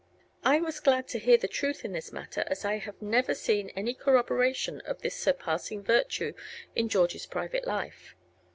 [0.43, 3.69] I was glad to heare the Truth in this matter as I have never seen
[3.75, 6.33] any Corroboration of this surpassing Virtue
[6.75, 8.15] in George's private Life.